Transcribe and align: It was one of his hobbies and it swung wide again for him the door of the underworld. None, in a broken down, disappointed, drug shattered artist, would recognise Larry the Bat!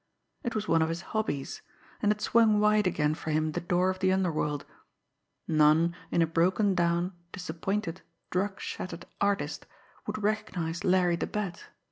It 0.43 0.55
was 0.55 0.67
one 0.67 0.81
of 0.81 0.89
his 0.89 1.01
hobbies 1.13 1.61
and 2.01 2.11
it 2.11 2.21
swung 2.21 2.59
wide 2.59 2.87
again 2.87 3.13
for 3.13 3.29
him 3.29 3.51
the 3.51 3.61
door 3.61 3.91
of 3.91 3.99
the 3.99 4.11
underworld. 4.11 4.65
None, 5.47 5.93
in 6.09 6.23
a 6.23 6.25
broken 6.25 6.73
down, 6.73 7.13
disappointed, 7.31 8.01
drug 8.31 8.59
shattered 8.59 9.05
artist, 9.21 9.67
would 10.07 10.23
recognise 10.23 10.83
Larry 10.83 11.17
the 11.17 11.27
Bat! 11.27 11.65